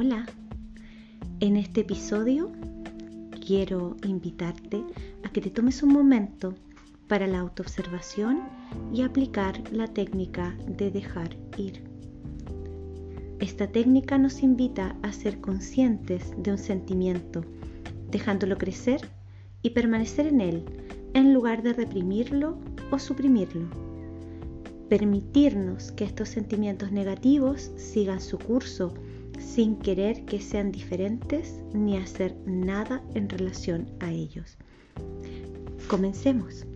Hola, 0.00 0.26
en 1.40 1.56
este 1.56 1.80
episodio 1.80 2.52
quiero 3.44 3.96
invitarte 4.04 4.84
a 5.24 5.28
que 5.28 5.40
te 5.40 5.50
tomes 5.50 5.82
un 5.82 5.92
momento 5.92 6.54
para 7.08 7.26
la 7.26 7.40
autoobservación 7.40 8.42
y 8.94 9.02
aplicar 9.02 9.60
la 9.72 9.88
técnica 9.88 10.56
de 10.68 10.92
dejar 10.92 11.36
ir. 11.56 11.82
Esta 13.40 13.66
técnica 13.66 14.18
nos 14.18 14.44
invita 14.44 14.96
a 15.02 15.10
ser 15.10 15.40
conscientes 15.40 16.32
de 16.36 16.52
un 16.52 16.58
sentimiento, 16.58 17.44
dejándolo 18.08 18.56
crecer 18.56 19.00
y 19.62 19.70
permanecer 19.70 20.28
en 20.28 20.40
él, 20.40 20.64
en 21.14 21.34
lugar 21.34 21.64
de 21.64 21.72
reprimirlo 21.72 22.56
o 22.92 23.00
suprimirlo. 23.00 23.66
Permitirnos 24.88 25.90
que 25.90 26.04
estos 26.04 26.28
sentimientos 26.28 26.92
negativos 26.92 27.72
sigan 27.76 28.20
su 28.20 28.38
curso 28.38 28.94
sin 29.38 29.76
querer 29.76 30.24
que 30.24 30.40
sean 30.40 30.72
diferentes 30.72 31.62
ni 31.72 31.96
hacer 31.96 32.36
nada 32.46 33.02
en 33.14 33.28
relación 33.28 33.90
a 34.00 34.10
ellos. 34.10 34.56
Comencemos. 35.88 36.66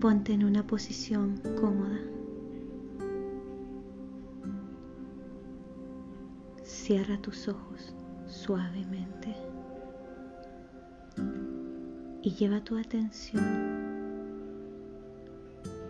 Ponte 0.00 0.32
en 0.32 0.44
una 0.44 0.66
posición 0.66 1.40
cómoda. 1.60 2.17
Cierra 6.88 7.20
tus 7.20 7.46
ojos 7.48 7.92
suavemente 8.26 9.36
y 12.22 12.30
lleva 12.30 12.64
tu 12.64 12.78
atención 12.78 13.44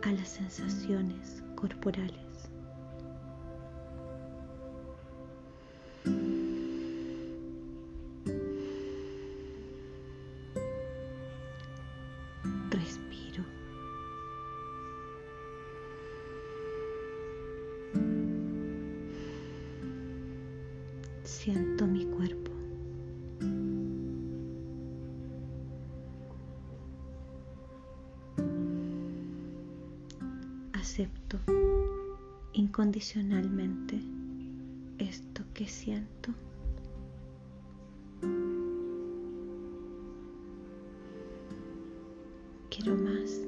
a 0.02 0.10
las 0.10 0.28
sensaciones 0.28 1.44
corporales. 1.54 2.28
Siento 21.50 21.86
mi 21.86 22.04
cuerpo. 22.04 22.50
Acepto 30.74 31.38
incondicionalmente 32.52 33.98
esto 34.98 35.42
que 35.54 35.66
siento. 35.66 36.34
Quiero 42.69 42.94
más 42.94 43.41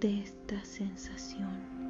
de 0.00 0.20
esta 0.20 0.64
sensación. 0.64 1.81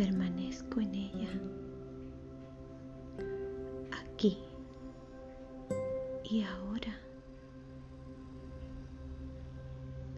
Permanezco 0.00 0.80
en 0.80 0.94
ella, 0.94 1.28
aquí 3.92 4.38
y 6.24 6.42
ahora. 6.42 6.98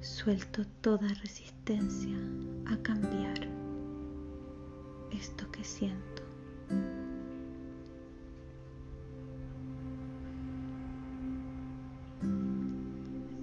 Suelto 0.01 0.65
toda 0.83 1.09
resistencia 1.21 2.17
a 2.67 2.77
cambiar 2.85 3.41
esto 5.11 5.51
que 5.51 5.65
siento. 5.65 6.23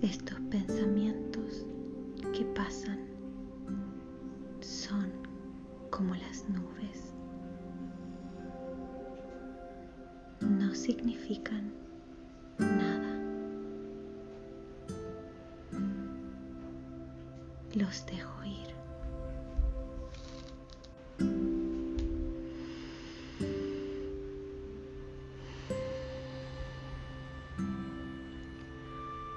Estos 0.02 0.40
pensamientos 0.50 1.66
que 2.31 2.46
pasan 2.56 3.00
son 4.62 5.09
como 6.00 6.16
las 6.16 6.48
nubes. 6.48 7.14
No 10.40 10.74
significan 10.74 11.74
nada. 12.58 13.20
Los 17.74 18.06
dejo 18.06 18.46
ir. 18.46 18.70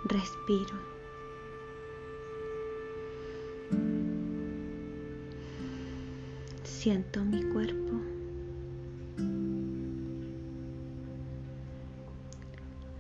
Respiro. 0.04 1.01
Siento 6.82 7.24
mi 7.24 7.40
cuerpo. 7.44 7.92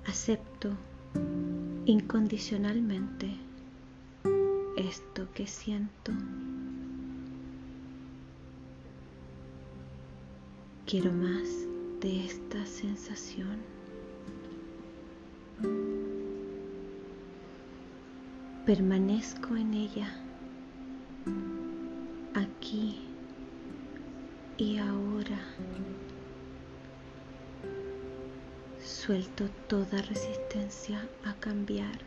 Acepto 0.06 0.70
incondicionalmente 1.86 3.34
esto 4.76 5.26
que 5.34 5.48
siento. 5.48 6.12
Quiero 10.86 11.10
más 11.10 11.48
de 12.02 12.26
esta 12.26 12.64
sensación. 12.64 13.58
Permanezco 18.64 19.56
en 19.56 19.74
ella, 19.74 20.08
aquí 22.34 23.11
y 24.62 24.78
ahora. 24.78 25.40
Suelto 28.80 29.48
toda 29.66 30.00
resistencia 30.02 31.08
a 31.24 31.34
cambiar 31.34 31.98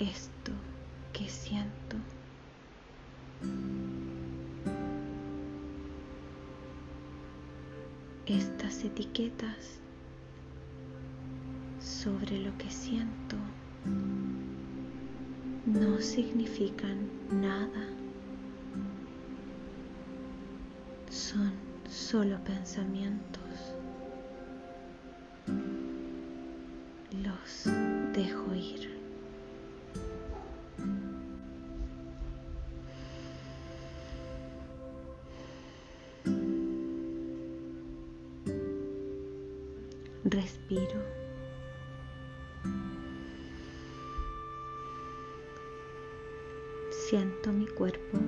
esto 0.00 0.50
que 1.12 1.28
siento. 1.28 1.96
Estas 8.26 8.82
etiquetas 8.82 9.78
sobre 11.78 12.38
lo 12.40 12.56
que 12.58 12.70
siento 12.70 13.36
no 15.66 16.00
significan 16.00 17.08
nada. 17.30 18.01
Son 21.32 21.50
solo 21.88 22.36
pensamientos. 22.44 23.40
Los 27.22 27.64
dejo 28.12 28.54
ir. 28.54 29.00
Respiro. 40.24 41.02
Siento 47.08 47.52
mi 47.52 47.66
cuerpo. 47.68 48.18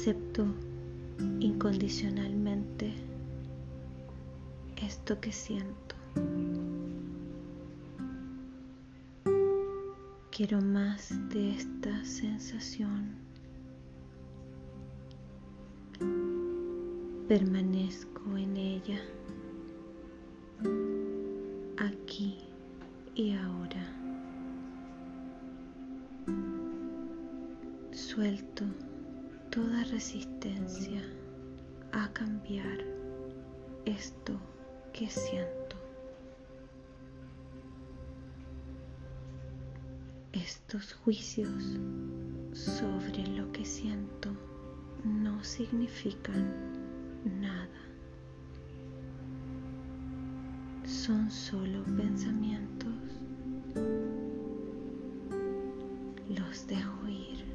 Acepto 0.00 0.46
incondicionalmente 1.40 2.94
esto 4.82 5.20
que 5.20 5.30
siento. 5.30 5.94
Quiero 10.30 10.62
más 10.62 11.12
de 11.28 11.50
esta 11.50 12.02
sensación. 12.02 13.14
Permanezco 17.28 18.38
en 18.38 18.56
ella, 18.56 19.00
aquí 21.76 22.38
y 23.14 23.34
ahora. 23.34 23.86
Suelto 27.92 28.64
toda 29.50 29.82
resistencia 29.84 31.02
a 31.90 32.08
cambiar 32.12 32.78
esto 33.84 34.38
que 34.92 35.08
siento. 35.08 35.76
Estos 40.32 40.92
juicios 40.92 41.78
sobre 42.52 43.26
lo 43.26 43.50
que 43.50 43.64
siento 43.64 44.30
no 45.04 45.42
significan 45.42 46.46
nada. 47.40 47.80
Son 50.84 51.28
solo 51.28 51.82
pensamientos. 51.96 52.94
Los 56.28 56.66
dejo 56.68 57.08
ir. 57.08 57.49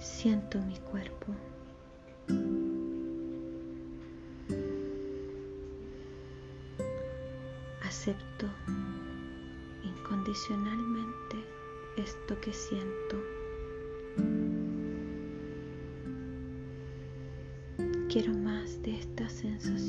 Siento 0.00 0.58
mi 0.58 0.76
cuerpo. 0.90 1.32
Acepto 7.84 8.46
incondicionalmente 9.84 11.36
esto 11.96 12.40
que 12.40 12.52
siento. 12.52 13.22
Quiero 18.08 18.32
más 18.34 18.82
de 18.82 18.98
esta 18.98 19.28
sensación. 19.28 19.81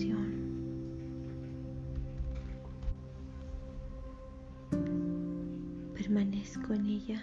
En 6.43 6.85
ella, 6.87 7.21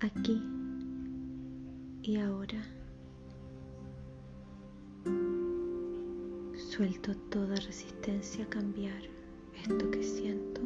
aquí 0.00 0.42
y 2.02 2.16
ahora. 2.16 2.62
Suelto 6.54 7.16
toda 7.30 7.54
resistencia 7.56 8.44
a 8.44 8.48
cambiar 8.48 9.02
esto 9.54 9.90
que 9.90 10.02
siento. 10.02 10.60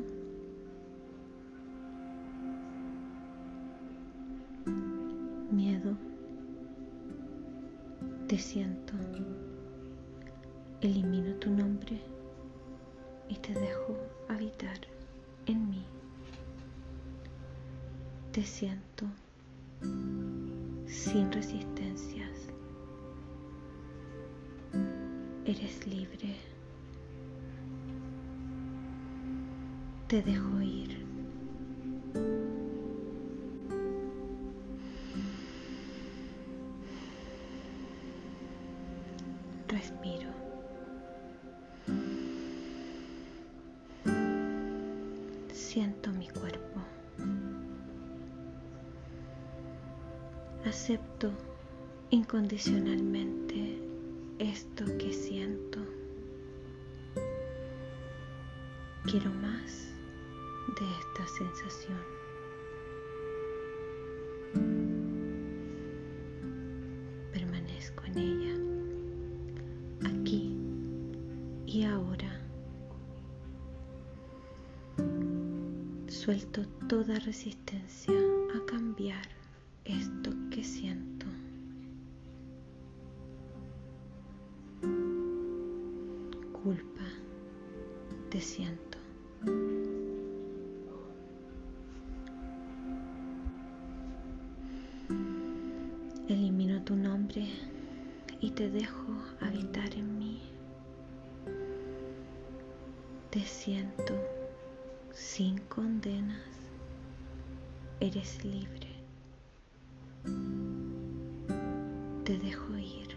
Miedo. 5.53 5.97
Te 8.27 8.39
siento. 8.39 8.95
Te 18.37 18.43
siento 18.43 19.07
sin 20.87 21.33
resistencias. 21.33 22.51
Eres 25.47 25.87
libre. 25.87 26.37
Te 30.09 30.21
dejo 30.21 30.61
ir. 30.61 31.07
Respiro. 39.67 40.29
Siento 45.55 46.13
mi 46.13 46.29
cuerpo. 46.29 46.66
Acepto 50.67 51.31
incondicionalmente 52.11 53.79
esto 54.41 54.85
que 54.99 55.13
siento. 55.13 55.79
Quiero 59.05 59.31
más 59.35 59.93
de 60.77 60.87
esta 60.99 61.27
sensación. 61.39 62.01
Permanezco 67.33 68.03
en 68.07 68.19
ella, 68.19 70.11
aquí 70.11 70.53
y 71.65 71.85
ahora. 71.85 72.41
Suelto 76.09 76.67
toda 76.89 77.21
resistencia 77.21 78.19
a 78.57 78.67
cambiar 78.67 79.36
esto 79.89 80.31
que 80.51 80.63
siento. 80.65 81.27
Culpa, 86.63 87.05
te 88.31 88.41
siento. 88.41 88.99
Elimino 96.29 96.83
tu 96.83 96.97
nombre 96.97 97.47
y 98.41 98.51
te 98.51 98.69
dejo 98.71 99.13
habitar 99.41 99.95
en 99.95 100.19
mí. 100.19 100.41
Te 103.31 103.41
siento 103.41 104.15
sin 105.13 105.59
condenas. 105.69 106.43
Eres 108.01 108.45
libre. 108.45 108.86
Dejo 112.43 112.77
ir. 112.77 113.09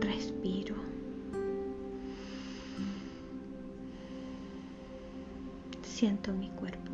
Respiro. 0.00 0.74
Siento 5.82 6.32
mi 6.34 6.50
cuerpo. 6.50 6.92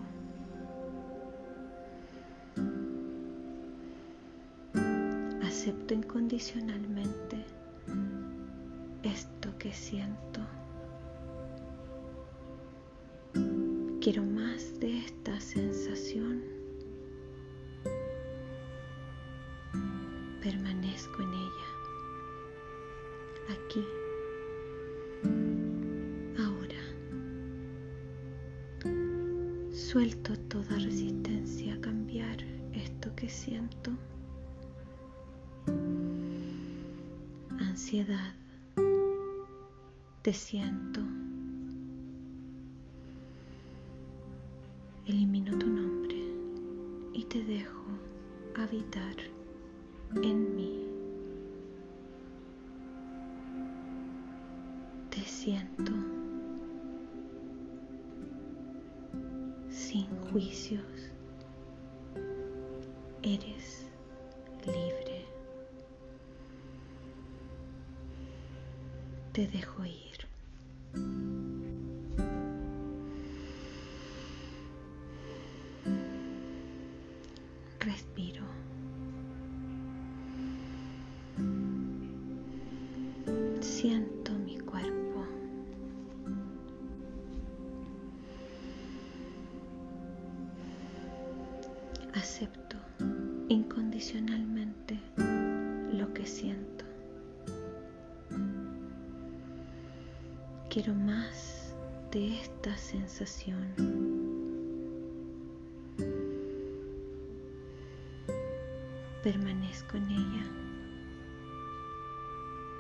Acepto 5.43 5.95
incondicionalmente 5.95 7.45
esto 9.03 9.49
que 9.59 9.73
siento. 9.73 10.41
Quiero 14.03 14.25
más 14.25 14.81
de 14.81 14.99
esta 14.99 15.39
sensación. 15.39 16.43
Permanezco 20.43 21.23
en 21.23 21.33
ella. 21.33 21.69
Aquí. 23.49 23.85
Ahora. 26.37 26.83
Suelto 29.73 30.37
toda 30.49 30.81
resistencia 30.81 31.75
a 31.75 31.81
cambiar 31.81 32.39
esto 32.73 33.15
que 33.15 33.29
siento. 33.29 33.93
Ansiedad. 37.61 38.35
Te 40.23 40.33
siento. 40.33 41.22
Sin 59.93 60.07
juicios. 60.31 60.81
Eres 63.23 63.87
libre. 64.65 65.27
Te 69.33 69.47
dejo 69.49 69.85
ir. 69.85 70.27
Respiro. 77.81 78.45
Siento 83.61 84.22
incondicionalmente 93.53 94.99
lo 95.93 96.13
que 96.15 96.27
siento. 96.27 96.85
Quiero 100.71 100.95
más 100.95 101.75
de 102.11 102.41
esta 102.41 102.77
sensación. 102.77 103.69
Permanezco 109.23 109.99
en 109.99 110.11
ella, 110.11 110.45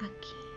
aquí. 0.00 0.51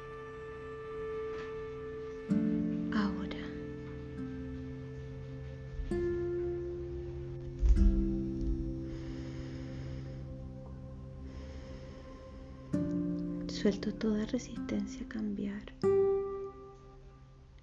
Suelto 13.65 13.91
toda 13.95 14.23
resistencia 14.27 15.03
a 15.03 15.09
cambiar 15.09 15.63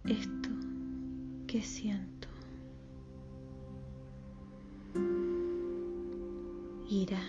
esto 0.04 0.48
que 1.46 1.62
siento. 1.62 2.26
Ira, 6.90 7.22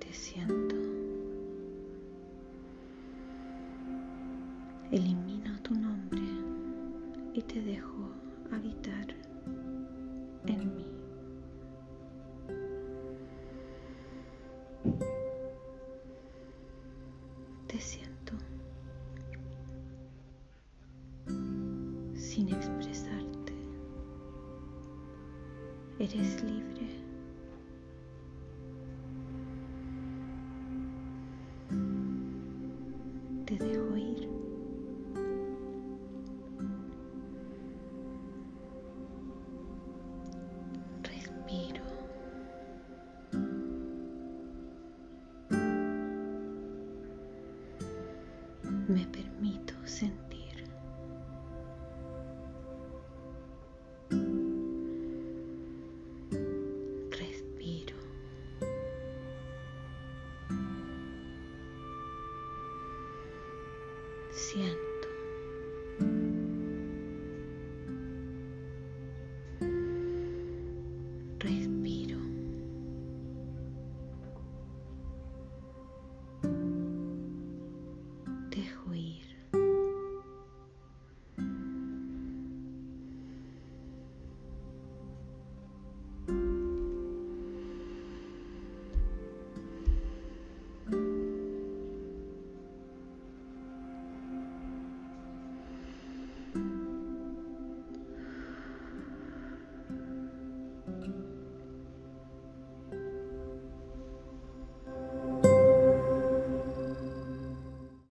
te 0.00 0.12
siento. 0.12 0.76
Elimino 4.90 5.58
tu 5.62 5.74
nombre 5.74 6.20
y 7.32 7.40
te 7.40 7.62
dejo 7.62 8.10
habitar 8.50 8.91
Eres 26.02 26.42
libre. 26.42 26.88
Te 33.46 33.56
dejo 33.56 33.96
ir. 33.96 34.28
me 48.88 49.06
permito 49.06 49.61
100. 64.32 64.91